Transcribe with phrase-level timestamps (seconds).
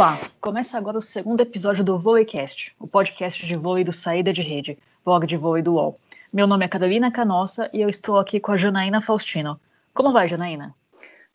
[0.00, 4.40] Olá, começa agora o segundo episódio do Voleicast, o podcast de vôlei do Saída de
[4.40, 6.00] Rede, blog de vôlei do UOL.
[6.32, 9.60] Meu nome é Carolina Canossa e eu estou aqui com a Janaína Faustino.
[9.92, 10.74] Como vai, Janaína?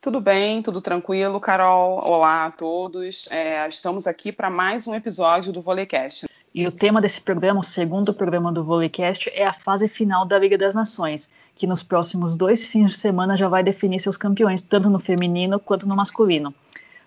[0.02, 2.04] Tudo bem, tudo tranquilo, Carol.
[2.04, 3.28] Olá a todos.
[3.30, 6.26] É, estamos aqui para mais um episódio do Voleicast.
[6.52, 10.40] E o tema desse programa, o segundo programa do Voleicast, é a fase final da
[10.40, 14.64] Liga das Nações, que nos próximos dois fins de semana já vai definir seus campeões,
[14.64, 16.52] tanto no feminino quanto no masculino.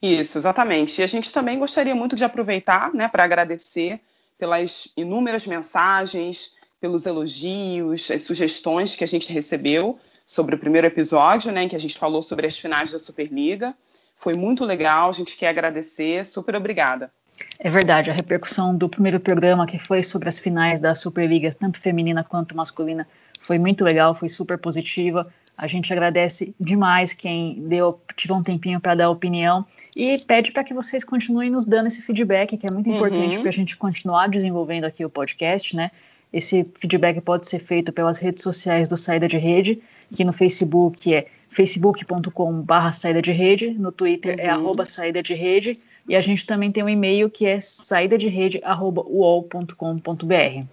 [0.00, 1.02] Isso, exatamente.
[1.02, 4.00] E a gente também gostaria muito de aproveitar né, para agradecer
[4.38, 11.50] pelas inúmeras mensagens, pelos elogios, as sugestões que a gente recebeu sobre o primeiro episódio,
[11.50, 13.74] né, em que a gente falou sobre as finais da Superliga.
[14.14, 17.10] Foi muito legal, a gente quer agradecer, super obrigada.
[17.58, 21.80] É verdade, a repercussão do primeiro programa, que foi sobre as finais da Superliga, tanto
[21.80, 23.08] feminina quanto masculina,
[23.40, 25.32] foi muito legal, foi super positiva.
[25.56, 29.64] A gente agradece demais quem deu, tirou um tempinho para dar opinião
[29.96, 33.40] e pede para que vocês continuem nos dando esse feedback, que é muito importante uhum.
[33.40, 35.90] para a gente continuar desenvolvendo aqui o podcast, né?
[36.30, 39.80] Esse feedback pode ser feito pelas redes sociais do Saída de Rede
[40.14, 44.48] que no Facebook é facebook.com.br saída de rede, no Twitter é uhum.
[44.48, 48.16] é arroba saída de rede, e a gente também tem um e-mail que é saída
[48.16, 50.66] de rede arroba uol.com.br.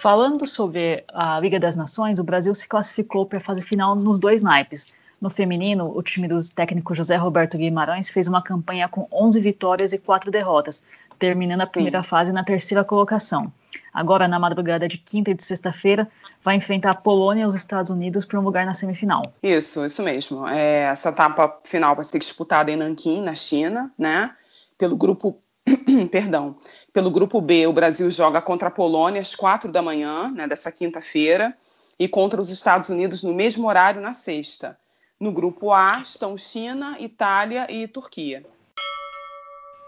[0.00, 4.20] Falando sobre a Liga das Nações, o Brasil se classificou para a fase final nos
[4.20, 4.86] dois naipes.
[5.20, 9.92] No feminino, o time do técnico José Roberto Guimarães fez uma campanha com 11 vitórias
[9.92, 10.82] e 4 derrotas,
[11.18, 12.08] terminando a primeira Sim.
[12.08, 13.52] fase na terceira colocação.
[13.98, 16.08] Agora, na madrugada de quinta e de sexta-feira,
[16.44, 19.22] vai enfrentar a Polônia e os Estados Unidos para um lugar na semifinal.
[19.42, 20.46] Isso, isso mesmo.
[20.46, 24.32] É, essa etapa final vai ser disputada em Nanquim, na China, né?
[24.78, 25.36] Pelo grupo
[26.12, 26.54] perdão,
[26.92, 30.70] pelo grupo B, o Brasil joga contra a Polônia às quatro da manhã, né, dessa
[30.70, 31.52] quinta-feira,
[31.98, 34.78] e contra os Estados Unidos no mesmo horário na sexta.
[35.18, 38.46] No grupo A estão China, Itália e Turquia.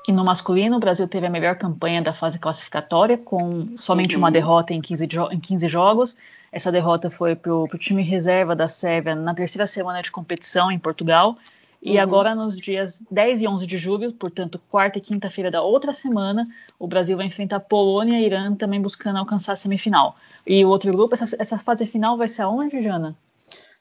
[0.08, 4.22] E no masculino, o Brasil teve a melhor campanha da fase classificatória, com somente uhum.
[4.22, 6.16] uma derrota em 15, em 15 jogos.
[6.50, 10.78] Essa derrota foi para o time reserva da Sérvia na terceira semana de competição em
[10.78, 11.36] Portugal.
[11.82, 12.02] E uhum.
[12.02, 16.44] agora, nos dias 10 e 11 de julho, portanto, quarta e quinta-feira da outra semana,
[16.78, 20.16] o Brasil vai enfrentar Polônia e Irã, também buscando alcançar a semifinal.
[20.46, 23.16] E o outro grupo, essa, essa fase final vai ser aonde, Jana?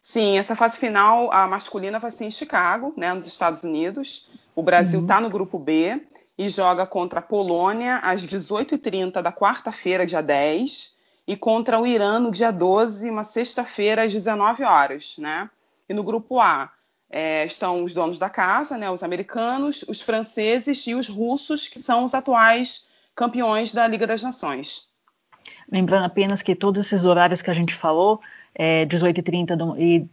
[0.02, 4.30] Sim, essa fase final, a masculina vai ser em Chicago, né, nos Estados Unidos.
[4.56, 5.24] O Brasil está uhum.
[5.24, 6.02] no grupo B
[6.38, 10.96] e joga contra a Polônia às 18h30 da quarta-feira, dia 10,
[11.28, 15.16] e contra o Irã no dia 12, uma sexta-feira, às 19 horas.
[15.18, 15.50] Né?
[15.88, 16.72] E no grupo A
[17.10, 21.80] é, estão os donos da casa, né, os americanos, os franceses e os russos, que
[21.80, 24.88] são os atuais campeões da Liga das Nações.
[25.72, 28.22] Lembrando apenas que todos esses horários que a gente falou
[28.56, 30.08] é, 18h30 e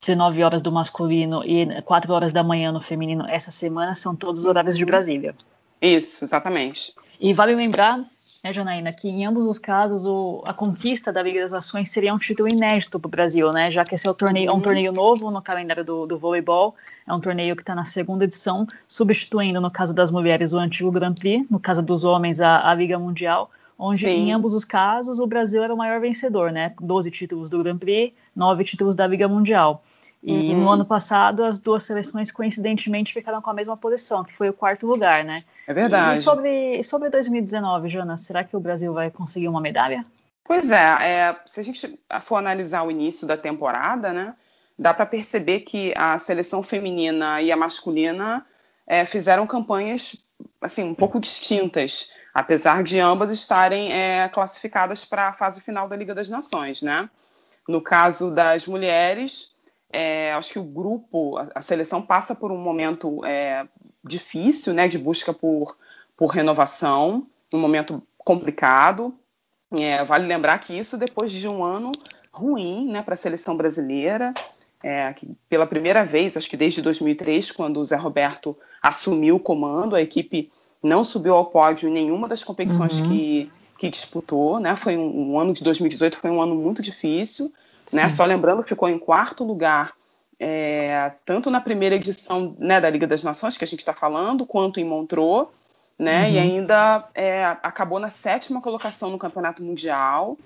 [0.00, 4.40] 19 horas do masculino e 4 horas da manhã no feminino essa semana são todos
[4.40, 5.34] os horários de Brasília.
[5.80, 6.94] Isso, exatamente.
[7.20, 7.98] E vale lembrar,
[8.44, 12.14] né, Janaína, que em ambos os casos o, a conquista da Liga das Nações seria
[12.14, 13.70] um título inédito para o Brasil, né?
[13.70, 14.56] Já que esse é, o torneio, uhum.
[14.56, 16.76] é um torneio novo no calendário do, do voleibol,
[17.06, 20.92] é um torneio que está na segunda edição, substituindo, no caso das mulheres, o antigo
[20.92, 24.08] Grand Prix, no caso dos homens, a, a Liga Mundial onde Sim.
[24.08, 26.74] em ambos os casos o Brasil era o maior vencedor, né?
[26.80, 29.82] 12 títulos do Grand Prix, 9 títulos da Liga Mundial.
[30.20, 30.62] E uhum.
[30.62, 34.52] no ano passado as duas seleções coincidentemente ficaram com a mesma posição, que foi o
[34.52, 35.44] quarto lugar, né?
[35.66, 36.18] É verdade.
[36.18, 40.02] E sobre, sobre 2019, Jonas, será que o Brasil vai conseguir uma medalha?
[40.42, 44.34] Pois é, é se a gente for analisar o início da temporada, né,
[44.76, 48.44] dá para perceber que a seleção feminina e a masculina
[48.86, 50.16] é, fizeram campanhas
[50.60, 55.96] assim um pouco distintas apesar de ambas estarem é, classificadas para a fase final da
[55.96, 57.10] Liga das Nações, né?
[57.68, 59.56] No caso das mulheres,
[59.92, 63.66] é, acho que o grupo, a, seleção passa por um momento é,
[64.04, 65.76] difícil, né, de busca por,
[66.16, 69.12] por renovação, um momento complicado.
[69.72, 71.90] É, vale lembrar que isso depois de um ano
[72.32, 74.32] ruim, né, para a seleção brasileira,
[74.80, 79.40] é, que pela primeira vez, acho que desde 2003, quando o Zé Roberto assumiu o
[79.40, 80.50] comando, a equipe
[80.82, 83.08] não subiu ao pódio em nenhuma das competições uhum.
[83.08, 84.76] que, que disputou, né?
[84.76, 87.52] Foi um, um, ano de 2018 foi um ano muito difícil,
[87.92, 88.08] né?
[88.08, 89.92] Só lembrando, ficou em quarto lugar
[90.40, 94.46] é, tanto na primeira edição né, da Liga das Nações que a gente está falando,
[94.46, 95.48] quanto em Montreux,
[95.98, 96.26] né?
[96.26, 96.32] Uhum.
[96.32, 100.36] E ainda é, acabou na sétima colocação no Campeonato Mundial.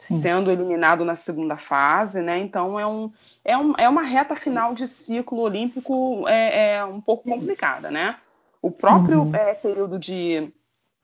[0.00, 0.18] Sim.
[0.18, 2.38] sendo eliminado na segunda fase, né?
[2.38, 3.12] Então é, um,
[3.44, 8.16] é, um, é uma reta final de ciclo olímpico é, é um pouco complicada, né?
[8.62, 9.34] O próprio uhum.
[9.34, 10.52] é, período de,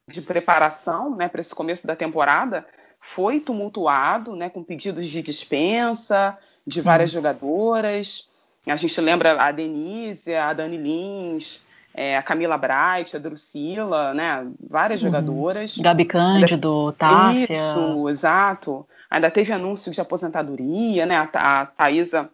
[0.09, 2.67] de preparação né, para esse começo da temporada
[3.01, 6.37] foi tumultuado, né, com pedidos de dispensa
[6.67, 8.29] de várias jogadoras.
[8.67, 11.65] A gente lembra a Denise, a Dani Lins,
[11.95, 14.47] é, a Camila Bright, a Drusila, né?
[14.69, 15.09] Várias uhum.
[15.09, 15.79] jogadoras.
[15.79, 17.47] Gabi Cândido, Tássia.
[17.51, 18.87] Isso, exato.
[19.09, 21.17] Ainda teve anúncio de aposentadoria, né?
[21.17, 22.29] A, a Thaisa,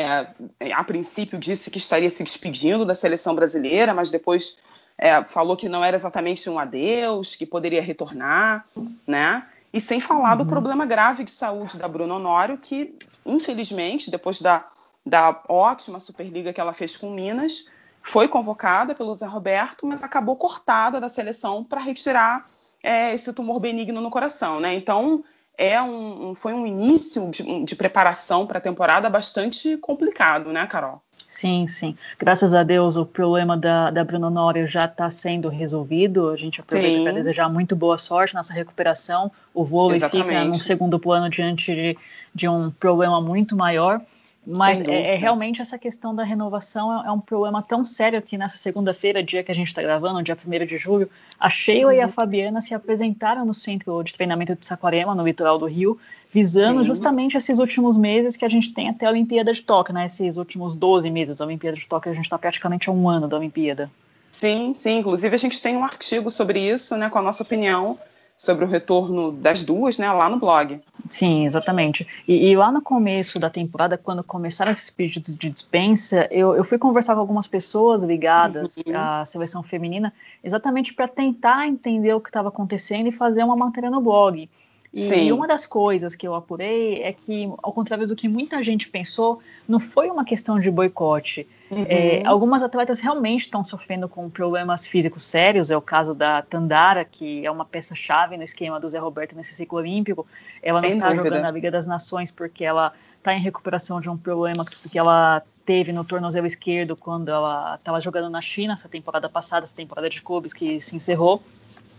[0.00, 4.58] é, a princípio, disse que estaria se despedindo da seleção brasileira, mas depois
[4.98, 8.64] é, falou que não era exatamente um adeus, que poderia retornar,
[9.06, 9.46] né?
[9.72, 10.38] E sem falar uhum.
[10.38, 12.94] do problema grave de saúde da Bruna Honório, que,
[13.24, 14.64] infelizmente, depois da,
[15.04, 17.70] da ótima Superliga que ela fez com Minas,
[18.02, 22.46] foi convocada pelo Zé Roberto, mas acabou cortada da seleção para retirar
[22.82, 24.74] é, esse tumor benigno no coração, né?
[24.74, 25.24] Então
[25.58, 31.00] é um, foi um início de, de preparação para a temporada bastante complicado, né, Carol?
[31.26, 31.96] Sim, sim.
[32.18, 36.30] Graças a Deus o problema da, da Bruno Nório já está sendo resolvido.
[36.30, 39.30] A gente aproveita para desejar muito boa sorte nessa recuperação.
[39.52, 41.98] O vôlei fica num segundo plano diante de,
[42.34, 44.00] de um problema muito maior.
[44.46, 48.38] Mas é, é, realmente essa questão da renovação é, é, um problema tão sério que
[48.38, 51.10] nessa segunda-feira, dia que a gente está gravando, dia 1 de julho,
[51.40, 51.98] a Sheila uhum.
[51.98, 52.12] e a uhum.
[52.12, 55.98] Fabiana se apresentaram no centro de treinamento de Saquarema, no litoral do Rio,
[56.32, 56.86] visando Sim.
[56.86, 60.06] justamente esses últimos meses que a gente tem até a Olimpíada de Tóquio, né?
[60.06, 63.26] Esses últimos 12 meses da Olimpíada de Tóquio, a gente está praticamente a um ano
[63.26, 63.90] da Olimpíada.
[64.30, 64.98] Sim, sim.
[64.98, 67.98] Inclusive a gente tem um artigo sobre isso, né, com a nossa opinião
[68.36, 70.78] sobre o retorno das duas, né, lá no blog.
[71.08, 72.06] Sim, exatamente.
[72.26, 76.64] E, e, lá no começo da temporada, quando começaram esses pedidos de dispensa, eu, eu
[76.64, 78.96] fui conversar com algumas pessoas ligadas uhum.
[78.96, 80.12] à seleção feminina,
[80.42, 84.48] exatamente para tentar entender o que estava acontecendo e fazer uma matéria no blog.
[84.92, 85.32] E, Sim.
[85.32, 89.40] uma das coisas que eu apurei é que, ao contrário do que muita gente pensou,
[89.68, 91.46] não foi uma questão de boicote.
[91.70, 91.84] Uhum.
[91.88, 95.70] É, algumas atletas realmente estão sofrendo com problemas físicos sérios.
[95.70, 99.54] É o caso da Tandara, que é uma peça-chave no esquema do Zé Roberto nesse
[99.54, 100.26] ciclo olímpico.
[100.62, 104.08] Ela Sem não está jogando na Liga das Nações porque ela está em recuperação de
[104.08, 108.88] um problema que ela teve no tornozelo esquerdo quando ela estava jogando na China, essa
[108.88, 111.42] temporada passada, essa temporada de clubes que se encerrou.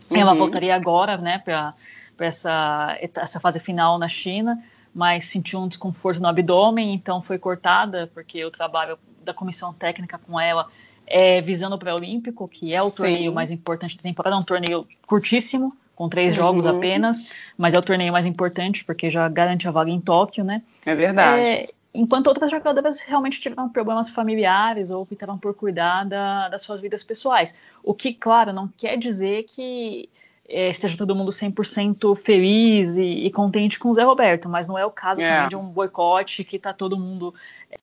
[0.10, 0.18] Uhum.
[0.18, 1.74] Ela voltaria agora, né, para
[2.18, 4.62] para essa, essa fase final na China,
[4.94, 10.18] mas sentiu um desconforto no abdômen, então foi cortada, porque o trabalho da comissão técnica
[10.18, 10.68] com ela
[11.06, 13.36] é visando o pré-olímpico, que é o torneio Sim.
[13.36, 16.44] mais importante da temporada, é um torneio curtíssimo, com três uhum.
[16.44, 20.44] jogos apenas, mas é o torneio mais importante, porque já garante a vaga em Tóquio,
[20.44, 20.62] né?
[20.86, 21.48] É verdade.
[21.48, 26.80] É, enquanto outras jogadoras realmente tiveram problemas familiares ou optaram por cuidar da, das suas
[26.80, 27.56] vidas pessoais.
[27.84, 30.08] O que, claro, não quer dizer que
[30.50, 34.78] é, esteja todo mundo 100% feliz e, e, contente com o Zé Roberto, mas não
[34.78, 35.30] é o caso é.
[35.30, 37.34] também de um boicote que está todo mundo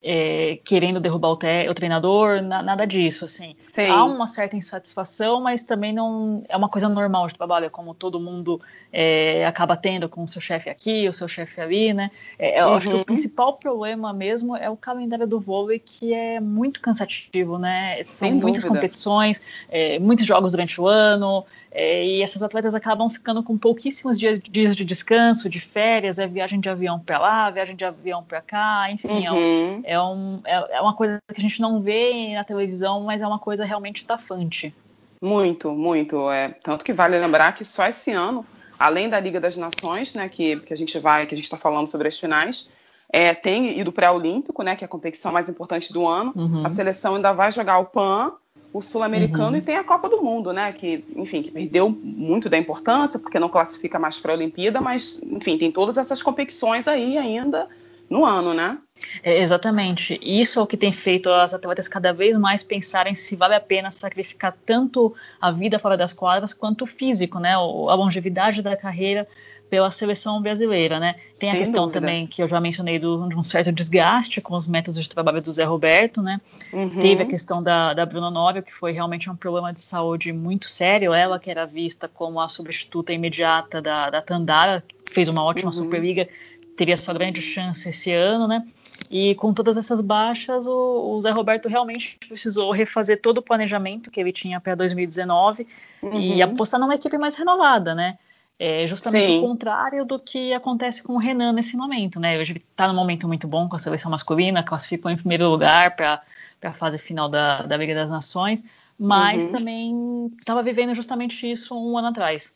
[0.03, 1.39] é, querendo derrubar o,
[1.71, 3.55] o treinador, na, nada disso, assim.
[3.59, 3.87] Sim.
[3.87, 7.95] Há uma certa insatisfação, mas também não é uma coisa normal de trabalho, é como
[7.95, 8.61] todo mundo
[8.93, 12.11] é, acaba tendo com o seu chefe aqui, o seu chefe ali, né?
[12.39, 12.75] É, eu uhum.
[12.75, 13.05] acho que o uhum.
[13.05, 18.03] principal problema mesmo é o calendário do vôlei, que é muito cansativo, né?
[18.05, 18.81] São Sem muitas dúvida.
[18.81, 21.45] competições, é, muitos jogos durante o ano,
[21.75, 26.27] é, e essas atletas acabam ficando com pouquíssimos dias, dias de descanso, de férias, é
[26.27, 29.25] viagem de avião para lá, viagem de avião para cá, enfim, uhum.
[29.27, 33.27] é, um, é, é, uma coisa que a gente não vê na televisão, mas é
[33.27, 34.75] uma coisa realmente estafante.
[35.21, 36.31] Muito, muito.
[36.31, 38.45] É, tanto que vale lembrar que só esse ano,
[38.79, 41.57] além da Liga das Nações, né, que, que a gente vai, que a gente está
[41.57, 42.71] falando sobre as finais,
[43.09, 46.33] é, tem ido pré-olímpico, né, que é a competição mais importante do ano.
[46.37, 46.67] Uhum.
[46.67, 48.35] A seleção ainda vai jogar o PAN
[48.75, 49.57] o sul-americano uhum.
[49.59, 50.73] e tem a Copa do Mundo, né?
[50.73, 55.21] Que, enfim, que perdeu muito da importância porque não classifica mais para a Olimpíada, mas,
[55.23, 57.69] enfim, tem todas essas competições aí ainda
[58.15, 58.79] no ano, né?
[59.25, 60.19] É, exatamente.
[60.23, 63.61] Isso é o que tem feito as atletas cada vez mais pensarem se vale a
[63.61, 67.55] pena sacrificar tanto a vida fora das quadras quanto o físico, né?
[67.55, 69.27] A longevidade da carreira
[69.69, 71.17] pela seleção brasileira, né?
[71.37, 72.01] Tem Sem a questão dúvida.
[72.01, 75.43] também que eu já mencionei do, de um certo desgaste com os métodos de trabalho
[75.43, 76.41] do Zé Roberto, né?
[76.73, 77.01] Uhum.
[77.01, 80.69] Teve a questão da, da Bruna Nóvel, que foi realmente um problema de saúde muito
[80.69, 81.13] sério.
[81.13, 85.71] Ela que era vista como a substituta imediata da, da Tandara, que fez uma ótima
[85.71, 85.73] uhum.
[85.73, 86.29] Superliga,
[86.77, 88.67] teria sua grande chance esse ano, né?
[89.11, 94.11] E com todas essas baixas, o, o, Zé Roberto realmente precisou refazer todo o planejamento
[94.11, 95.67] que ele tinha para 2019
[96.03, 96.21] uhum.
[96.21, 98.19] e apostar numa equipe mais renovada, né?
[98.59, 99.39] É justamente Sim.
[99.39, 102.39] o contrário do que acontece com o Renan nesse momento, né?
[102.39, 105.97] Hoje ele está num momento muito bom com a seleção masculina, classificou em primeiro lugar
[105.97, 106.23] para
[106.63, 108.65] a fase final da, da Liga das Nações,
[108.97, 109.53] mas uhum.
[109.53, 112.53] também estava vivendo justamente isso um ano atrás.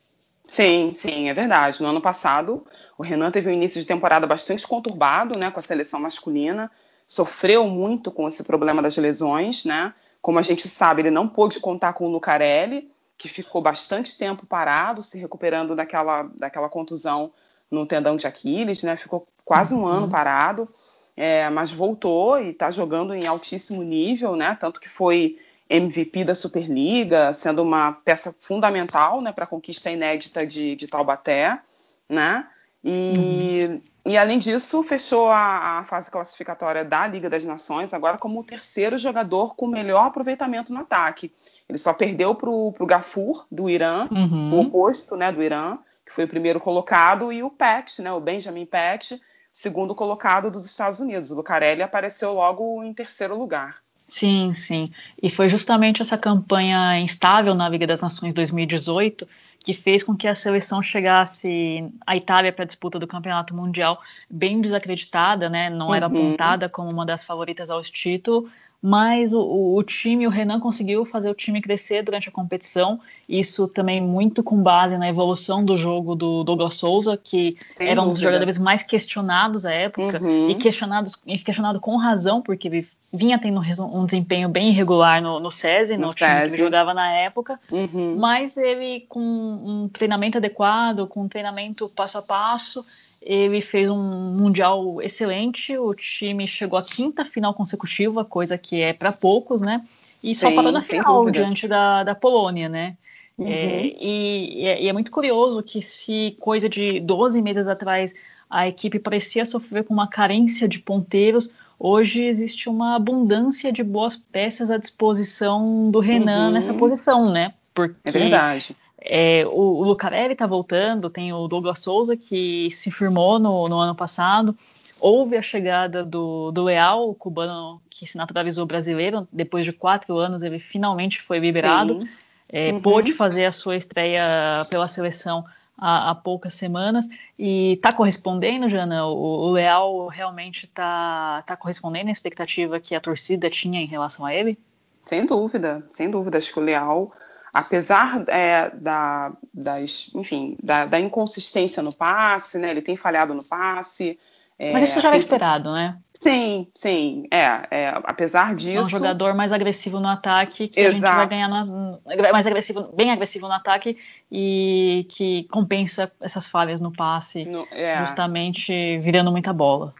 [0.47, 1.83] Sim, sim, é verdade.
[1.83, 2.65] No ano passado,
[2.99, 6.69] o Renan teve um início de temporada bastante conturbado, né, com a seleção masculina,
[7.07, 9.95] sofreu muito com esse problema das lesões, né?
[10.21, 14.45] Como a gente sabe, ele não pôde contar com o Lucarelli, que ficou bastante tempo
[14.45, 17.33] parado, se recuperando daquela, daquela contusão
[17.71, 18.97] no tendão de Aquiles, né?
[18.97, 19.87] Ficou quase um uhum.
[19.87, 20.69] ano parado,
[21.17, 24.57] é, mas voltou e está jogando em altíssimo nível, né?
[24.61, 25.39] Tanto que foi
[25.71, 31.61] MVP da Superliga, sendo uma peça fundamental, né, para a conquista inédita de, de Taubaté,
[32.09, 32.47] né?
[32.85, 33.83] E, uhum.
[34.07, 38.45] e além disso, fechou a, a, fase classificatória da Liga das Nações agora como o
[38.45, 41.33] terceiro jogador com melhor aproveitamento no ataque.
[41.69, 44.55] Ele só perdeu para o Gafur, do Irã, uhum.
[44.55, 48.21] o oposto né, do Irã, que foi o primeiro colocado, e o Pet, né, o
[48.21, 49.21] Benjamin Pet,
[49.53, 51.31] segundo colocado dos Estados Unidos.
[51.31, 53.77] O Lucarelli apareceu logo em terceiro lugar.
[54.09, 54.91] Sim, sim.
[55.23, 60.27] E foi justamente essa campanha instável na Liga das Nações 2018 que fez com que
[60.27, 64.01] a seleção chegasse à Itália para a disputa do Campeonato Mundial
[64.31, 65.69] bem desacreditada, né?
[65.69, 66.23] Não era uhum.
[66.23, 68.49] apontada como uma das favoritas ao título,
[68.81, 73.67] mas o, o, time, o Renan conseguiu fazer o time crescer durante a competição, isso
[73.67, 78.09] também muito com base na evolução do jogo do Douglas Souza, que Sem era um
[78.09, 80.49] dos jogadores mais questionados à época, uhum.
[80.49, 85.41] e questionados, e questionado com razão, porque ele vinha tendo um desempenho bem irregular no,
[85.41, 88.17] no SESI, no, no time que jogava na época, uhum.
[88.19, 92.85] mas ele com um treinamento adequado, com um treinamento passo a passo,
[93.21, 95.77] ele fez um mundial excelente.
[95.77, 99.85] O time chegou à quinta final consecutiva, coisa que é para poucos, né?
[100.23, 102.97] E Sim, só parou na final diante da, da Polônia, né?
[103.39, 103.47] Uhum.
[103.47, 108.13] É, e, é, e, é, muito curioso que se coisa de 12 meses atrás
[108.51, 114.17] a equipe parecia sofrer com uma carência de ponteiros, hoje existe uma abundância de boas
[114.17, 116.53] peças à disposição do Renan uhum.
[116.53, 117.55] nessa posição, né?
[117.73, 118.77] Porque é verdade.
[119.01, 123.79] É, o, o Lucarelli está voltando, tem o Douglas Souza, que se firmou no, no
[123.79, 124.57] ano passado.
[125.01, 129.29] Houve a chegada do, do Leal, o cubano que se naturalizou brasileiro.
[129.33, 132.01] Depois de quatro anos, ele finalmente foi liberado.
[132.49, 132.81] É, uhum.
[132.81, 135.45] Pôde fazer a sua estreia pela seleção
[135.79, 137.07] há, há poucas semanas.
[137.39, 139.07] E está correspondendo, Jana?
[139.07, 144.27] O, o Leal realmente está tá correspondendo à expectativa que a torcida tinha em relação
[144.27, 144.59] a ele?
[145.03, 146.39] Sem dúvida, sem dúvida.
[146.39, 147.13] Acho que o Leal
[147.53, 152.71] apesar é, da, das, enfim, da, da, inconsistência no passe, né?
[152.71, 154.19] Ele tem falhado no passe.
[154.59, 155.99] É, Mas isso já era esperado, né?
[156.21, 157.29] Sim, sim.
[157.31, 158.79] É, é, apesar disso.
[158.79, 160.89] É um jogador mais agressivo no ataque, que Exato.
[160.89, 162.01] a gente vai ganhar no,
[162.33, 163.97] mais agressivo, bem agressivo no ataque
[164.31, 167.99] e que compensa essas falhas no passe, no, é.
[167.99, 169.95] justamente virando muita bola.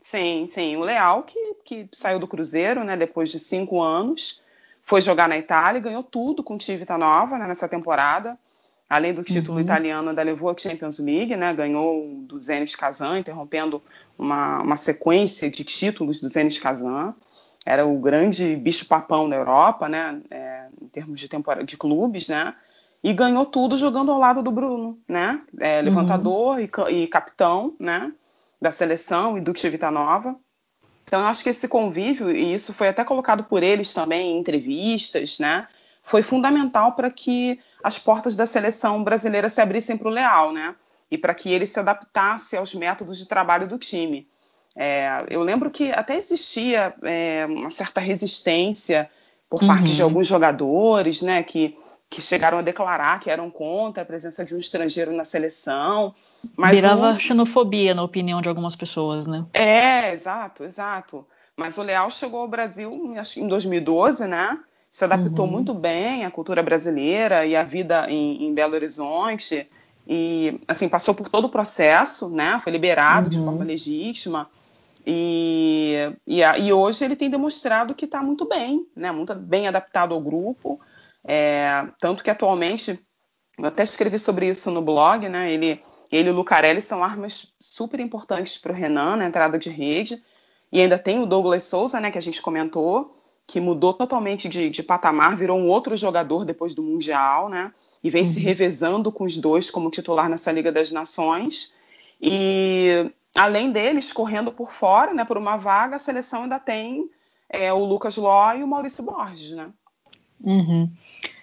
[0.00, 0.76] Sim, sim.
[0.76, 2.96] O Leal que, que saiu do Cruzeiro, né?
[2.96, 4.42] Depois de cinco anos
[4.84, 8.38] foi jogar na Itália, ganhou tudo com o Tivita Nova né, nessa temporada.
[8.88, 9.64] Além do título uhum.
[9.64, 13.82] italiano, ainda levou a Champions League, né, ganhou do Zenit Kazan, interrompendo
[14.18, 17.14] uma, uma sequência de títulos do Zenit Kazan.
[17.66, 22.54] Era o grande bicho-papão da Europa, né, é, em termos de, temporada, de clubes, né,
[23.02, 26.88] e ganhou tudo jogando ao lado do Bruno, né, é, levantador uhum.
[26.90, 28.12] e, e, capitão, né,
[28.60, 30.36] da seleção e do Tivita Nova.
[31.04, 34.38] Então, eu acho que esse convívio, e isso foi até colocado por eles também em
[34.38, 35.68] entrevistas, né?
[36.02, 40.74] Foi fundamental para que as portas da seleção brasileira se abrissem para o Leal, né?
[41.10, 44.28] E para que ele se adaptasse aos métodos de trabalho do time.
[44.76, 49.08] É, eu lembro que até existia é, uma certa resistência
[49.48, 49.68] por uhum.
[49.68, 51.42] parte de alguns jogadores, né?
[51.42, 51.76] Que
[52.14, 56.14] que chegaram a declarar que eram contra a presença de um estrangeiro na seleção.
[56.56, 57.18] Mas Virava o...
[57.18, 59.44] xenofobia, na opinião de algumas pessoas, né?
[59.52, 61.26] É, exato, exato.
[61.56, 64.58] Mas o Leal chegou ao Brasil em 2012, né?
[64.90, 65.50] Se adaptou uhum.
[65.50, 69.68] muito bem à cultura brasileira e à vida em, em, Belo Horizonte.
[70.06, 72.60] E, assim, passou por todo o processo, né?
[72.62, 73.30] Foi liberado uhum.
[73.30, 74.48] de forma legítima.
[75.06, 79.12] E, e, e, hoje ele tem demonstrado que está muito bem, né?
[79.12, 80.80] Muito bem adaptado ao grupo.
[81.24, 82.98] É, tanto que atualmente,
[83.58, 85.50] eu até escrevi sobre isso no blog, né?
[85.52, 85.80] Ele,
[86.10, 90.22] ele e o Lucarelli são armas super importantes para o Renan na entrada de rede.
[90.70, 93.14] E ainda tem o Douglas Souza, né, que a gente comentou,
[93.46, 97.72] que mudou totalmente de, de patamar, virou um outro jogador depois do Mundial, né?
[98.02, 98.30] E vem uhum.
[98.30, 101.74] se revezando com os dois como titular nessa Liga das Nações.
[102.20, 107.10] E além deles, correndo por fora, né, por uma vaga, a seleção ainda tem
[107.50, 109.68] é, o Lucas Ló e o Maurício Borges, né?
[110.42, 110.90] Uhum.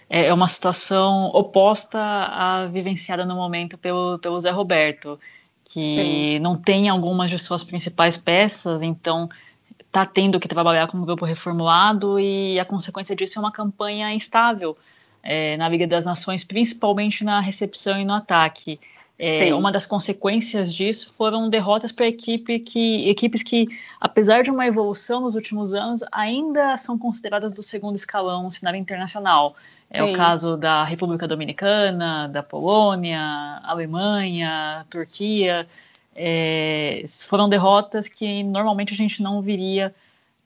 [0.09, 5.19] É, é uma situação oposta à vivenciada no momento pelo, pelo Zé Roberto,
[5.63, 6.39] que Sim.
[6.39, 9.29] não tem algumas de suas principais peças, então
[9.91, 14.13] está tendo que trabalhar com um grupo reformulado e a consequência disso é uma campanha
[14.13, 14.75] instável.
[15.23, 18.79] é, na Liga das Nações, principalmente na recepção e no ataque.
[19.19, 23.67] É, uma das consequências disso foram derrotas para equipe que, equipes que,
[23.99, 28.79] apesar de uma evolução nos últimos anos, ainda são consideradas do segundo escalão no cenário
[28.79, 29.55] internacional.
[29.91, 30.11] É Sim.
[30.11, 35.67] o caso da República Dominicana, da Polônia, Alemanha, Turquia.
[36.15, 39.93] É, foram derrotas que normalmente a gente não viria,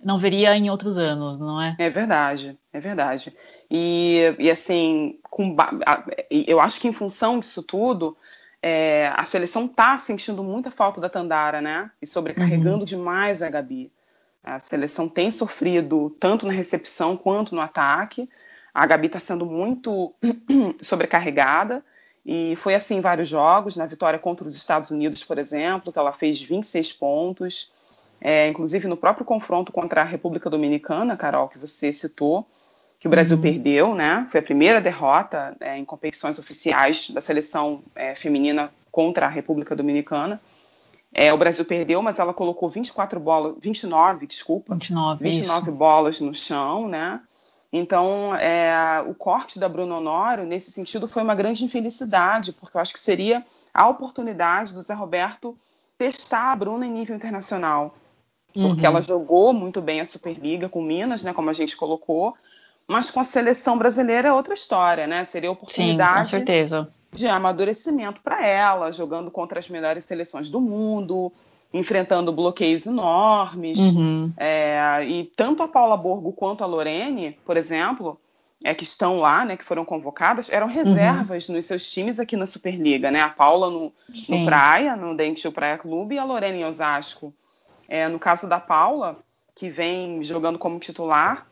[0.04, 1.76] não veria em outros anos, não é?
[1.80, 3.36] É verdade, é verdade.
[3.70, 5.56] E, e assim, com,
[6.30, 8.16] eu acho que em função disso tudo,
[8.62, 11.92] é, a seleção está sentindo muita falta da Tandara, né?
[12.02, 12.86] E sobrecarregando uhum.
[12.86, 13.92] demais a Gabi.
[14.44, 18.30] A seleção tem sofrido tanto na recepção quanto no ataque.
[18.74, 20.14] A Gabi está sendo muito
[20.82, 21.84] sobrecarregada.
[22.26, 23.76] E foi assim em vários jogos.
[23.76, 27.72] Na vitória contra os Estados Unidos, por exemplo, que ela fez 26 pontos.
[28.20, 32.48] É, inclusive no próprio confronto contra a República Dominicana, Carol, que você citou,
[33.00, 33.44] que o Brasil uhum.
[33.44, 34.26] perdeu, né?
[34.32, 39.76] Foi a primeira derrota é, em competições oficiais da seleção é, feminina contra a República
[39.76, 40.42] Dominicana.
[41.14, 46.34] É, o Brasil perdeu, mas ela colocou 24 bolas, 29, desculpa, 29, 29 bolas no
[46.34, 47.22] chão, né?
[47.78, 52.82] Então, é, o corte da Bruno Honório, nesse sentido, foi uma grande infelicidade, porque eu
[52.82, 55.58] acho que seria a oportunidade do Zé Roberto
[55.98, 57.94] testar a Bruna em nível internacional.
[58.54, 58.86] Porque uhum.
[58.86, 62.34] ela jogou muito bem a Superliga com Minas, né, como a gente colocou,
[62.88, 65.26] mas com a seleção brasileira é outra história, né?
[65.26, 66.46] Seria oportunidade Sim,
[67.12, 71.30] de amadurecimento para ela, jogando contra as melhores seleções do mundo,
[71.78, 73.80] enfrentando bloqueios enormes.
[73.80, 74.32] Uhum.
[74.38, 78.20] É, e tanto a Paula Borgo quanto a Lorene, por exemplo,
[78.64, 81.56] é, que estão lá, né, que foram convocadas, eram reservas uhum.
[81.56, 83.22] nos seus times aqui na Superliga, né?
[83.22, 83.94] A Paula no,
[84.30, 87.34] no Praia, no Dentil Praia Clube, e a Lorene em Osasco.
[87.88, 89.18] É, no caso da Paula,
[89.54, 91.46] que vem jogando como titular,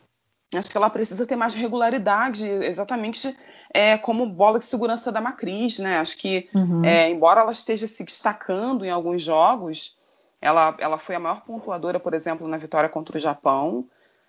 [0.56, 3.36] Acho que ela precisa ter mais regularidade, exatamente
[3.72, 5.98] é, como bola de segurança da Macris, né?
[5.98, 6.84] Acho que, uhum.
[6.84, 9.96] é, embora ela esteja se destacando em alguns jogos,
[10.44, 13.86] ela, ela foi a maior pontuadora, por exemplo, na vitória contra o Japão,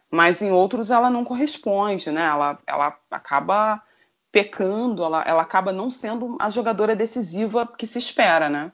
[0.10, 2.25] mas em outros ela não corresponde, né?
[2.25, 3.82] Ela, ela acaba
[4.32, 8.71] pecando, ela, ela acaba não sendo a jogadora decisiva que se espera, né?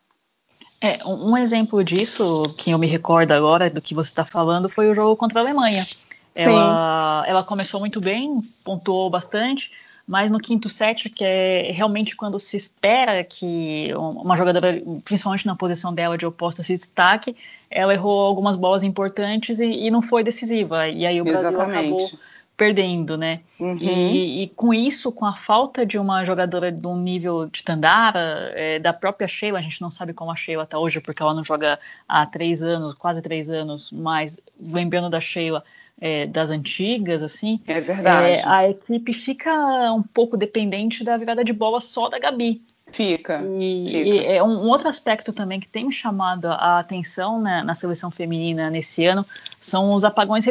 [0.80, 4.92] É, um exemplo disso, que eu me recordo agora do que você está falando, foi
[4.92, 5.88] o jogo contra a Alemanha.
[6.36, 9.72] Ela, ela começou muito bem, pontuou bastante,
[10.12, 15.56] mas no quinto set, que é realmente quando se espera que uma jogadora, principalmente na
[15.56, 17.34] posição dela de oposta, se destaque,
[17.70, 20.90] ela errou algumas bolas importantes e, e não foi decisiva.
[20.90, 21.78] E aí o Brasil Exatamente.
[21.78, 22.20] acabou
[22.58, 23.40] perdendo, né?
[23.58, 23.78] Uhum.
[23.78, 28.52] E, e, com isso, com a falta de uma jogadora de um nível de Tandara,
[28.54, 31.34] é, da própria Sheila, a gente não sabe como a Sheila está hoje, porque ela
[31.34, 35.64] não joga há três anos, quase três anos, mas lembrando da Sheila,
[36.00, 37.60] é, das antigas, assim.
[37.68, 38.40] É verdade.
[38.40, 39.54] É, a equipe fica
[39.94, 42.62] um pouco dependente da virada de bola só da Gabi.
[42.92, 43.42] Fica.
[43.60, 43.98] E, fica.
[43.98, 47.74] e é um, um, outro aspecto também que tem me chamado a atenção né, na
[47.74, 49.26] seleção feminina nesse ano
[49.62, 50.46] são os apagões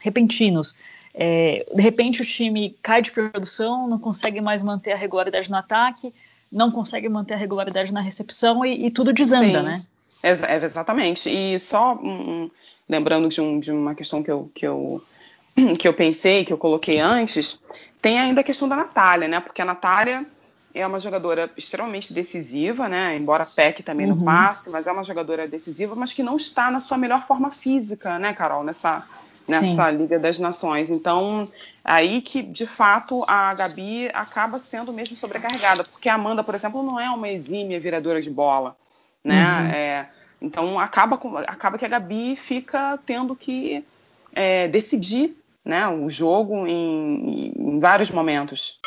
[0.00, 0.74] repentinos.
[1.14, 5.56] É, de repente o time cai de produção, não consegue mais manter a regularidade no
[5.56, 6.12] ataque,
[6.50, 9.66] não consegue manter a regularidade na recepção e, e tudo desanda, Sim.
[9.66, 9.84] né?
[10.22, 11.28] Ex exatamente.
[11.28, 12.50] E só um,
[12.88, 15.02] lembrando de, um, de uma questão que eu, que, eu,
[15.78, 17.60] que eu pensei, que eu coloquei antes,
[18.00, 19.40] tem ainda a questão da Natália, né?
[19.40, 20.26] Porque a Natália
[20.74, 23.16] é uma jogadora extremamente decisiva, né?
[23.16, 24.16] Embora peque também uhum.
[24.16, 27.50] no passe, mas é uma jogadora decisiva, mas que não está na sua melhor forma
[27.50, 28.62] física, né, Carol?
[28.62, 29.04] Nessa,
[29.48, 30.90] nessa Liga das Nações.
[30.90, 31.48] Então,
[31.82, 36.82] aí que, de fato, a Gabi acaba sendo mesmo sobrecarregada, porque a Amanda, por exemplo,
[36.82, 38.76] não é uma exímia viradora de bola,
[39.24, 39.42] né?
[39.42, 39.66] Uhum.
[39.70, 40.08] É,
[40.40, 43.84] então acaba, com, acaba que a Gabi fica tendo que
[44.32, 48.80] é, decidir né, o jogo em, em, vários momentos.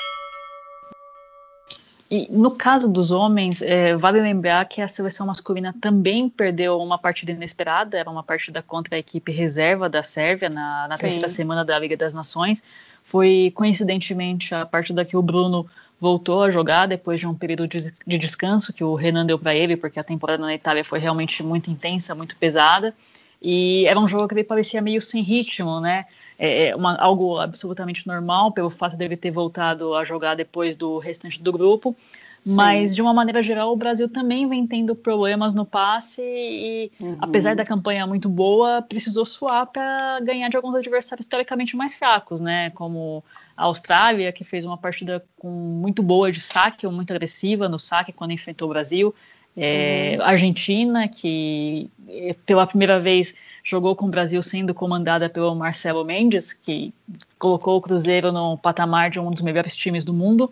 [2.09, 6.97] E no caso dos homens, é, vale lembrar que a seleção masculina também perdeu uma
[6.97, 11.63] partida inesperada, era uma partida contra a equipe reserva da Sérvia na, na terceira semana
[11.63, 12.61] da Liga das Nações.
[13.03, 15.65] Foi coincidentemente a partida que o Bruno
[16.01, 19.53] voltou a jogar depois de um período de, de descanso que o Renan deu para
[19.53, 22.91] ele, porque a temporada na Itália foi realmente muito intensa, muito pesada.
[23.39, 26.05] E era um jogo que ele parecia meio sem ritmo, né?
[26.39, 30.97] É, é uma, algo absolutamente normal pelo fato dele ter voltado a jogar depois do
[30.97, 31.95] restante do grupo.
[32.43, 32.55] Sim.
[32.55, 37.17] Mas, de uma maneira geral, o Brasil também vem tendo problemas no passe e, uhum.
[37.21, 42.41] apesar da campanha muito boa, precisou suar para ganhar de alguns adversários teoricamente mais fracos,
[42.41, 42.71] né?
[42.71, 43.23] Como
[43.55, 47.77] a Austrália, que fez uma partida com muito boa de saque, ou muito agressiva no
[47.77, 49.13] saque quando enfrentou o Brasil.
[49.55, 50.25] É, uhum.
[50.25, 56.53] Argentina, que é, pela primeira vez jogou com o Brasil sendo comandada pelo Marcelo Mendes,
[56.53, 56.93] que
[57.37, 60.51] colocou o Cruzeiro no patamar de um dos melhores times do mundo.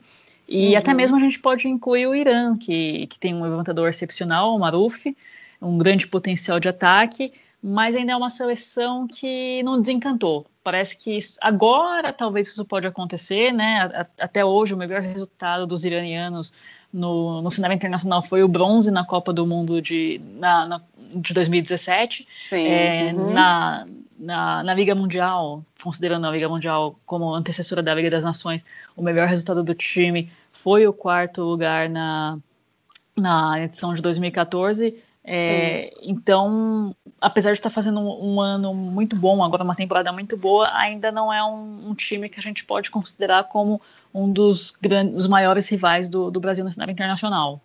[0.50, 0.78] E uhum.
[0.80, 4.60] até mesmo a gente pode incluir o Irã, que, que tem um levantador excepcional, o
[4.60, 5.16] Maruf,
[5.62, 7.32] um grande potencial de ataque,
[7.62, 10.48] mas ainda é uma seleção que não desencantou.
[10.64, 14.08] Parece que agora talvez isso pode acontecer, né?
[14.20, 16.52] Até hoje o melhor resultado dos iranianos
[16.92, 20.82] no, no cenário internacional foi o bronze na Copa do Mundo de, na, na,
[21.14, 22.28] de 2017.
[22.50, 23.34] Sim, é, uhum.
[23.34, 23.86] na,
[24.20, 29.02] na, na, Liga Mundial, considerando a Liga Mundial como antecessora da Liga das Nações, o
[29.02, 32.38] melhor resultado do time foi o quarto lugar na,
[33.16, 35.02] na edição de 2014.
[35.24, 40.36] É, então, apesar de estar fazendo um, um, ano muito bom, agora uma temporada muito
[40.36, 43.82] boa, ainda não é um, um time que a gente pode considerar como
[44.14, 47.62] um dos, grandes, dos maiores rivais do, do Brasil na cenário internacional.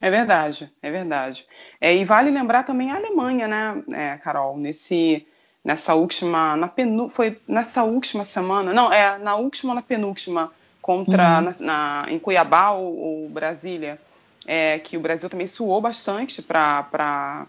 [0.00, 1.46] É verdade, é verdade.
[1.80, 5.26] É, e vale lembrar também a Alemanha, né, é, Carol, nesse,
[5.64, 10.52] nessa última, na penu, foi nessa última semana, não, é na última ou na penúltima
[10.82, 11.44] contra uhum.
[11.44, 13.98] na, na, em Cuiabá ou, ou Brasília
[14.46, 17.46] é, que o Brasil também suou bastante para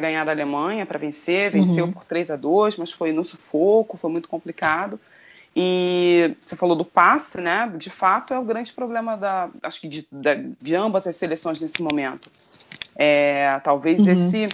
[0.00, 1.50] ganhar da Alemanha, para vencer.
[1.50, 1.92] Venceu uhum.
[1.92, 4.98] por 3 a 2 mas foi no sufoco, foi muito complicado.
[5.54, 7.70] E você falou do passe, né?
[7.76, 11.60] De fato, é o grande problema da, acho que de, de, de ambas as seleções
[11.60, 12.30] nesse momento.
[12.96, 14.12] É, talvez uhum.
[14.12, 14.48] esse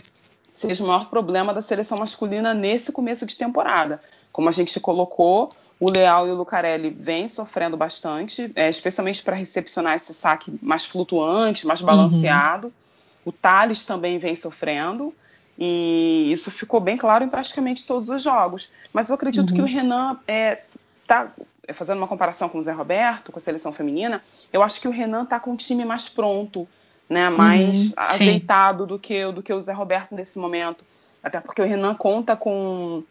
[0.58, 4.00] seja o maior problema da seleção masculina nesse começo de temporada.
[4.32, 9.36] Como a gente colocou, o Leal e o Lucarelli vêm sofrendo bastante, é, especialmente para
[9.36, 12.68] recepcionar esse saque mais flutuante, mais balanceado.
[12.68, 12.72] Uhum.
[13.26, 15.14] O Thales também vem sofrendo.
[15.56, 18.70] E isso ficou bem claro em praticamente todos os jogos.
[18.92, 19.54] Mas eu acredito uhum.
[19.56, 20.62] que o Renan é,
[21.06, 21.32] tá
[21.72, 24.90] fazendo uma comparação com o Zé Roberto, com a seleção feminina, eu acho que o
[24.90, 26.66] Renan está com um time mais pronto,
[27.08, 30.84] né, mais uhum, ajeitado do que, do que o Zé Roberto nesse momento.
[31.22, 33.02] Até porque o Renan conta com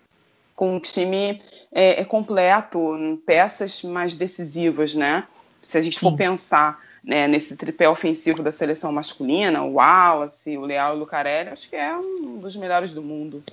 [0.57, 1.39] com um time
[1.71, 5.23] é, é completo, peças mais decisivas, né?
[5.61, 6.17] Se a gente for Sim.
[6.17, 11.51] pensar né, nesse tripé ofensivo da seleção masculina, o Wallace, o Leal e o Lucarelli,
[11.51, 13.43] acho que é um dos melhores do mundo.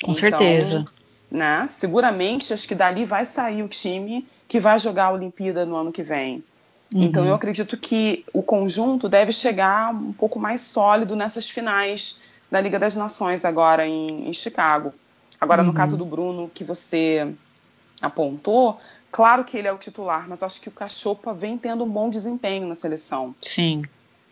[0.00, 0.84] Com então, certeza.
[1.28, 5.74] Né, seguramente, acho que dali vai sair o time que vai jogar a Olimpíada no
[5.74, 6.44] ano que vem.
[6.94, 7.02] Uhum.
[7.02, 12.20] Então, eu acredito que o conjunto deve chegar um pouco mais sólido nessas finais
[12.50, 14.92] da Liga das Nações agora em, em Chicago.
[15.40, 15.68] Agora, uhum.
[15.68, 17.32] no caso do Bruno, que você
[18.00, 21.88] apontou, claro que ele é o titular, mas acho que o Cachopa vem tendo um
[21.88, 23.34] bom desempenho na seleção.
[23.42, 23.82] Sim.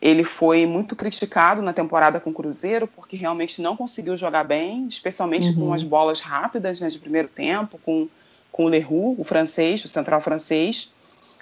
[0.00, 4.86] Ele foi muito criticado na temporada com o Cruzeiro, porque realmente não conseguiu jogar bem,
[4.86, 5.54] especialmente uhum.
[5.54, 8.06] com as bolas rápidas né, de primeiro tempo, com,
[8.52, 10.92] com o Leroux, o francês, o central francês.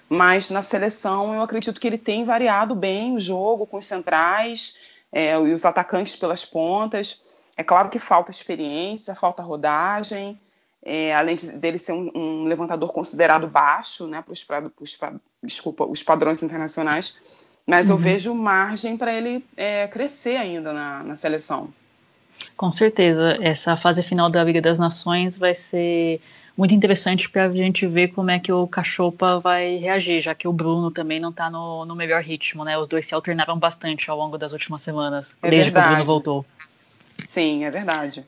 [0.09, 4.79] Mas na seleção eu acredito que ele tem variado bem o jogo com os centrais
[5.11, 7.23] é, e os atacantes pelas pontas.
[7.57, 10.39] É claro que falta experiência, falta rodagem,
[10.85, 14.33] é, além de, dele ser um, um, levantador considerado baixo, né, para
[14.81, 14.99] os,
[15.43, 17.17] desculpa, os padrões internacionais,
[17.67, 17.97] mas uhum.
[17.97, 21.73] eu vejo margem para ele é, crescer ainda na, na seleção.
[22.57, 26.21] Com certeza, essa fase final da Liga das Nações vai ser
[26.57, 30.47] muito interessante para a gente ver como é que o Cachopa vai reagir, já que
[30.47, 32.77] o Bruno também não está no, no melhor ritmo, né?
[32.79, 35.87] Os dois se alternaram bastante ao longo das últimas semanas, é desde verdade.
[35.87, 36.47] que o Bruno voltou.
[37.25, 38.25] Sim, é verdade.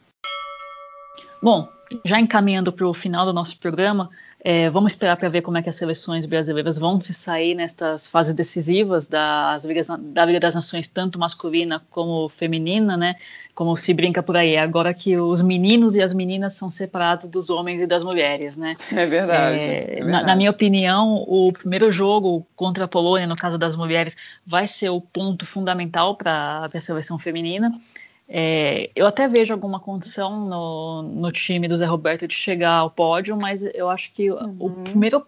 [1.42, 1.68] Bom,
[2.04, 4.08] já encaminhando para o final do nosso programa,
[4.46, 8.06] é, vamos esperar para ver como é que as seleções brasileiras vão se sair nestas
[8.06, 13.16] fases decisivas das Ligas, da Liga das Nações, tanto masculina como feminina, né?
[13.54, 17.48] Como se brinca por aí, agora que os meninos e as meninas são separados dos
[17.48, 18.74] homens e das mulheres, né?
[18.92, 19.58] É verdade.
[19.58, 20.10] É, é verdade.
[20.10, 24.14] Na, na, minha opinião, o primeiro jogo contra a Polônia, no caso das mulheres,
[24.46, 27.72] vai ser o ponto fundamental para a seleção feminina.
[28.28, 32.90] É, eu até vejo alguma condição no, no time do Zé Roberto de chegar ao
[32.90, 34.56] pódio, mas eu acho que uhum.
[34.58, 35.26] o, primeiro,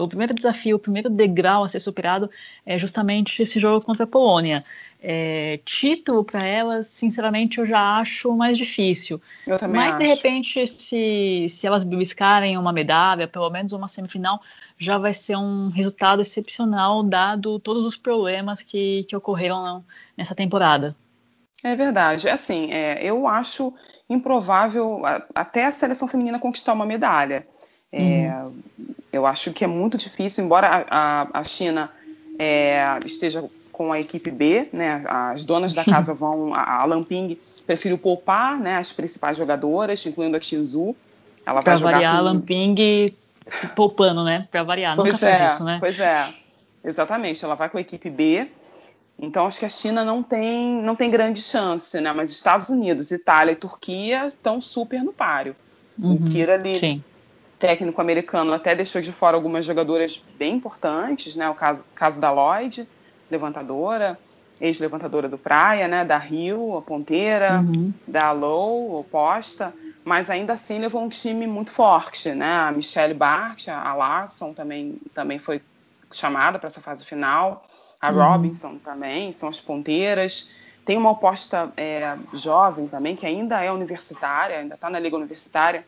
[0.00, 2.30] o primeiro desafio, o primeiro degrau a ser superado
[2.64, 4.64] é justamente esse jogo contra a Polônia.
[5.00, 9.20] É, título para elas, sinceramente, eu já acho mais difícil.
[9.46, 9.98] Eu também Mas, acho.
[9.98, 14.40] de repente, se, se elas buscarem uma medalha, pelo menos uma semifinal,
[14.78, 19.84] já vai ser um resultado excepcional, dado todos os problemas que, que ocorreram
[20.16, 20.96] nessa temporada.
[21.62, 22.28] É verdade.
[22.28, 23.74] É assim, é, eu acho
[24.08, 25.02] improvável
[25.34, 27.46] até a seleção feminina conquistar uma medalha.
[27.92, 28.54] É, uhum.
[29.12, 31.90] Eu acho que é muito difícil, embora a, a China
[32.38, 37.38] é, esteja com a equipe B, né, as donas da casa vão, a, a Lamping
[37.66, 40.96] preferiu poupar né, as principais jogadoras, incluindo a Tinzu.
[41.46, 42.18] Ela pra vai jogar variar, com...
[42.18, 43.14] a Lamping
[43.74, 44.46] poupando, né?
[44.50, 45.76] Para variar, pois nunca é, faz isso, né?
[45.80, 46.28] Pois é,
[46.84, 47.42] exatamente.
[47.44, 48.48] Ela vai com a equipe B
[49.20, 52.12] Então acho que a China não tem, não tem grande chance, né?
[52.12, 55.56] Mas Estados Unidos, Itália e Turquia estão super no páreo.
[55.98, 57.04] Uhum, o Kira ali, sim.
[57.58, 61.50] técnico americano, até deixou de fora algumas jogadoras bem importantes, né?
[61.50, 62.88] O caso, caso da Lloyd,
[63.28, 64.16] levantadora,
[64.60, 66.04] ex-levantadora do Praia, né?
[66.04, 67.92] Da Rio, a ponteira, uhum.
[68.06, 69.74] da Low, oposta.
[70.04, 72.52] Mas ainda assim levou um time muito forte, né?
[72.52, 75.60] A Michelle Bart, a Larson também, também foi
[76.12, 77.66] chamada para essa fase final
[78.00, 78.22] a uhum.
[78.22, 80.50] Robinson também, são as ponteiras.
[80.84, 85.84] Tem uma oposta é, jovem também, que ainda é universitária, ainda está na liga universitária,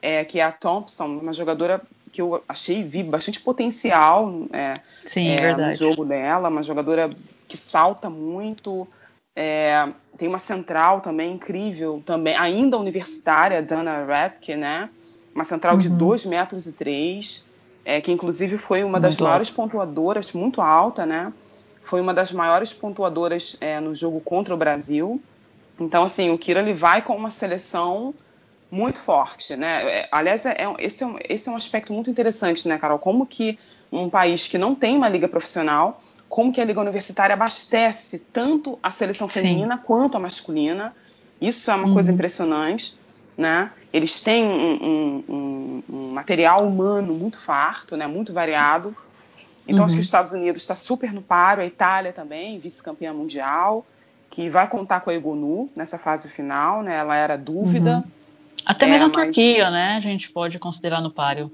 [0.00, 4.74] é, que é a Thompson, uma jogadora que eu achei, vi bastante potencial é,
[5.06, 7.08] Sim, é, no jogo dela, uma jogadora
[7.48, 8.86] que salta muito,
[9.34, 9.88] é,
[10.18, 14.90] tem uma central também incrível, também ainda universitária, Dana Rapke, né?
[15.34, 15.78] Uma central uhum.
[15.78, 17.46] de 2 metros e 3,
[17.84, 21.32] é, que inclusive foi uma muito das maiores pontuadoras, muito alta, né?
[21.82, 25.20] Foi uma das maiores pontuadoras é, no jogo contra o Brasil.
[25.80, 28.14] Então, assim, o Kira ele vai com uma seleção
[28.70, 29.82] muito forte, né?
[29.84, 32.98] É, aliás, é, é, esse, é um, esse é um aspecto muito interessante, né, Carol?
[32.98, 33.58] Como que
[33.90, 38.78] um país que não tem uma liga profissional, como que a liga universitária abastece tanto
[38.82, 39.82] a seleção feminina Sim.
[39.84, 40.94] quanto a masculina.
[41.38, 41.94] Isso é uma uhum.
[41.94, 42.94] coisa impressionante,
[43.36, 43.70] né?
[43.92, 48.06] Eles têm um, um, um, material humano muito farto, né?
[48.06, 48.96] Muito variado.
[49.66, 49.84] Então, uhum.
[49.84, 53.84] acho que os Estados Unidos está super no paro, a Itália também, vice-campeã mundial,
[54.28, 56.96] que vai contar com a Egonu nessa fase final, né?
[56.96, 57.96] Ela era dúvida.
[57.96, 58.10] Uhum.
[58.64, 59.72] Até mesmo é, a Turquia, mas...
[59.72, 59.96] né?
[59.96, 61.50] A gente pode considerar no páreo.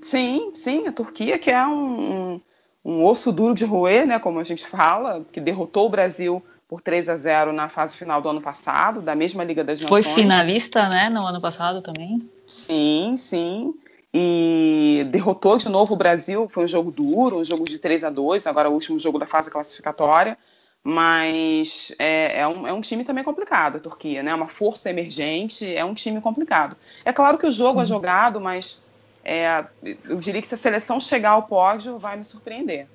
[0.00, 2.40] Sim, sim, a Turquia, que é um, um,
[2.84, 4.18] um, osso duro de roer, né?
[4.18, 8.20] Como a gente fala, que derrotou o Brasil por 3 a 0 na fase final
[8.20, 10.04] do ano passado, da mesma Liga das Nações.
[10.04, 11.08] Foi finalista, né?
[11.08, 12.28] No ano passado também.
[12.46, 13.74] Sim, sim
[14.12, 16.48] e derrotou de novo o Brasil.
[16.50, 19.26] Foi um jogo duro, um jogo de 3 a 2 agora o último jogo da
[19.26, 20.36] fase classificatória.
[20.82, 24.34] Mas é, é, um, é um time também complicado, a Turquia, né?
[24.34, 26.76] Uma força emergente, é um time complicado.
[27.04, 28.80] É claro que o jogo é jogado, mas
[29.24, 32.86] é, eu diria que se a seleção chegar ao pódio, vai me surpreender.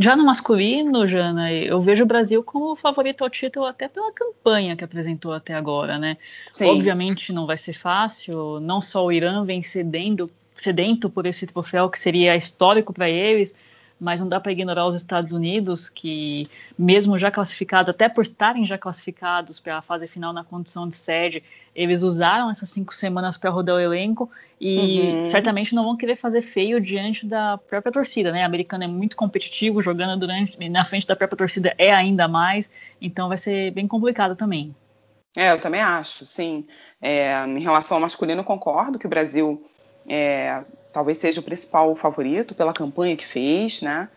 [0.00, 4.76] Já no masculino, Jana, eu vejo o Brasil como favorito ao título até pela campanha
[4.76, 6.18] que apresentou até agora, né?
[6.52, 6.66] Sim.
[6.66, 11.88] Obviamente não vai ser fácil, não só o Irã vem cedendo, sedento por esse troféu
[11.88, 13.54] que seria histórico para eles,
[14.02, 18.66] mas não dá para ignorar os Estados Unidos, que mesmo já classificados, até por estarem
[18.66, 21.40] já classificados para a fase final na condição de sede,
[21.72, 24.28] eles usaram essas cinco semanas para rodar o elenco
[24.60, 25.24] e uhum.
[25.26, 28.42] certamente não vão querer fazer feio diante da própria torcida, né?
[28.42, 32.68] A americana é muito competitivo, jogando durante na frente da própria torcida é ainda mais,
[33.00, 34.74] então vai ser bem complicado também.
[35.36, 36.66] É, eu também acho, sim.
[37.00, 39.64] É, em relação ao masculino, concordo que o Brasil
[40.08, 40.60] é,
[40.92, 44.08] talvez seja o principal favorito pela campanha que fez, né?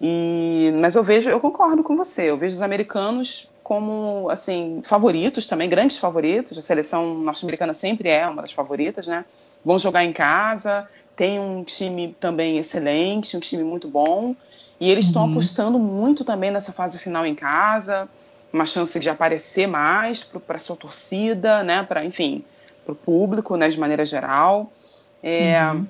[0.00, 2.22] E, mas eu vejo, eu concordo com você.
[2.22, 6.58] Eu vejo os americanos como assim favoritos também, grandes favoritos.
[6.58, 9.24] A seleção norte-americana sempre é uma das favoritas, né?
[9.64, 14.34] Vão jogar em casa, tem um time também excelente, um time muito bom.
[14.80, 15.30] E eles estão uhum.
[15.30, 18.08] apostando muito também nessa fase final em casa,
[18.52, 21.84] uma chance de aparecer mais para sua torcida, né?
[21.84, 22.44] Para enfim,
[22.84, 23.68] para o público, né?
[23.68, 24.72] De maneira geral.
[25.22, 25.86] É, uhum.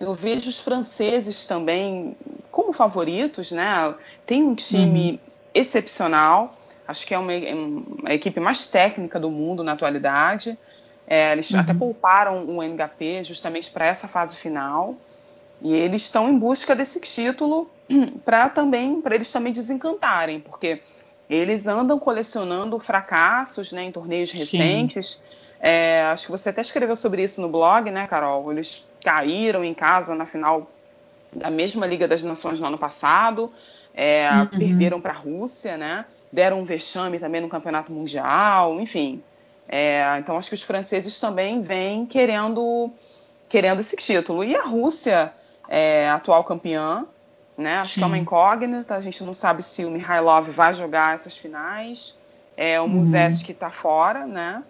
[0.00, 2.16] Eu vejo os franceses também
[2.50, 3.94] como favoritos, né?
[4.26, 5.18] Tem um time uhum.
[5.54, 6.54] excepcional,
[6.86, 10.58] acho que é uma, uma, equipe mais técnica do mundo na atualidade.
[11.06, 11.60] É, eles uhum.
[11.60, 14.96] até pouparam o NHP justamente para essa fase final.
[15.62, 17.70] E eles estão em busca desse título
[18.24, 20.80] para também para eles também desencantarem, porque
[21.28, 25.22] eles andam colecionando fracassos né, em torneios recentes.
[25.60, 28.52] É, acho que você até escreveu sobre isso no blog, né, Carol?
[28.52, 30.68] Eles caíram em casa na final
[31.30, 33.52] da mesma Liga das Nações no ano passado,
[33.94, 34.46] é, uhum.
[34.58, 36.06] perderam para a Rússia, né?
[36.32, 39.22] Deram um vexame também no Campeonato Mundial, enfim.
[39.68, 42.90] É, então acho que os franceses também vêm querendo
[43.48, 44.42] querendo esse título.
[44.42, 45.32] E a Rússia,
[45.68, 47.06] é, atual campeã,
[47.56, 47.78] né?
[47.78, 48.00] Acho Sim.
[48.00, 48.94] que é uma incógnita.
[48.96, 52.18] A gente não sabe se o Mihailov vai jogar essas finais.
[52.56, 53.02] É, o uhum.
[53.44, 54.62] que está fora, né?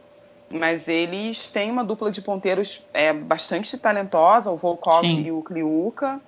[0.51, 5.23] Mas eles têm uma dupla de ponteiros é, bastante talentosa, o Volkov Sim.
[5.23, 6.21] e o Kliuka.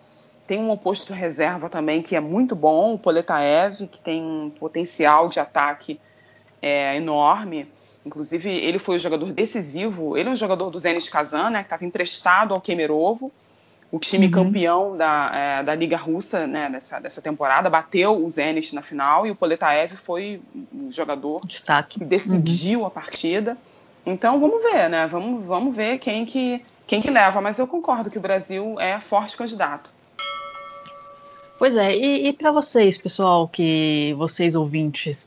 [0.46, 5.28] Tem um oposto reserva também que é muito bom, o Poletaev, que tem um potencial
[5.28, 6.00] de ataque
[6.62, 7.68] é, enorme.
[8.04, 10.16] Inclusive, ele foi o jogador decisivo.
[10.16, 13.32] Ele é um jogador do Zenit Kazan, né, que estava emprestado ao Kemerovo,
[13.90, 14.32] o time uhum.
[14.32, 17.68] campeão da, é, da Liga Russa né, dessa, dessa temporada.
[17.70, 20.40] Bateu o Zenit na final e o Poletaev foi
[20.72, 21.98] o jogador Destaque.
[21.98, 22.86] que decidiu uhum.
[22.86, 23.56] a partida.
[24.06, 25.06] Então vamos ver, né?
[25.08, 27.40] Vamos, vamos ver quem que, quem que leva.
[27.40, 29.92] Mas eu concordo que o Brasil é forte candidato.
[31.58, 35.26] Pois é, e, e para vocês, pessoal, que vocês ouvintes,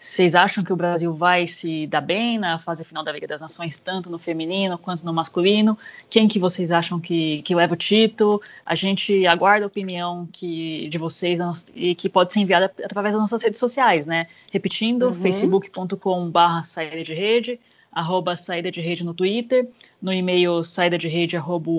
[0.00, 3.40] vocês acham que o Brasil vai se dar bem na fase final da Liga das
[3.40, 5.76] Nações, tanto no feminino quanto no masculino?
[6.08, 8.40] Quem que vocês acham que, que leva o título?
[8.64, 11.38] A gente aguarda a opinião que, de vocês
[11.74, 14.28] e que pode ser enviada através das nossas redes sociais, né?
[14.50, 15.14] Repetindo, uhum.
[15.14, 17.60] facebook.com.br saída de rede,
[17.92, 19.68] arroba saída de rede no Twitter,
[20.00, 21.70] no e-mail saída de rede arroba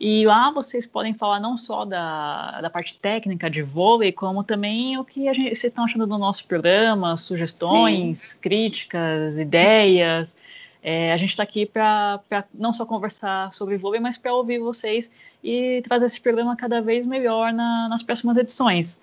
[0.00, 4.96] e lá vocês podem falar não só da, da parte técnica de vôlei, como também
[4.96, 8.38] o que gente, vocês estão achando do nosso programa, sugestões, Sim.
[8.40, 10.34] críticas, ideias.
[10.82, 12.18] É, a gente está aqui para
[12.54, 15.12] não só conversar sobre vôlei, mas para ouvir vocês
[15.44, 18.98] e trazer esse programa cada vez melhor na, nas próximas edições.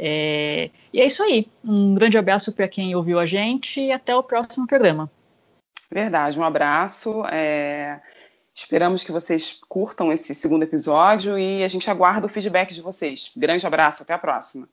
[0.00, 1.48] É, e é isso aí.
[1.64, 5.10] Um grande abraço para quem ouviu a gente e até o próximo programa.
[5.90, 7.24] Verdade, um abraço.
[7.26, 8.00] É...
[8.54, 13.32] Esperamos que vocês curtam esse segundo episódio e a gente aguarda o feedback de vocês.
[13.36, 14.68] Grande abraço, até a próxima.